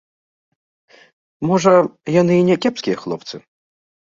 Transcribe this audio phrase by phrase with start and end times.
[1.49, 1.73] Можа,
[2.21, 3.35] яны і някепскія хлопцы.